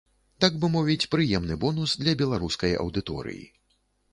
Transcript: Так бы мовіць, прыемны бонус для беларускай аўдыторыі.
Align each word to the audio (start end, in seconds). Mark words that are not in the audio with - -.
Так 0.43 0.53
бы 0.61 0.69
мовіць, 0.75 1.09
прыемны 1.15 1.57
бонус 1.65 1.95
для 2.05 2.15
беларускай 2.23 2.75
аўдыторыі. 2.85 3.45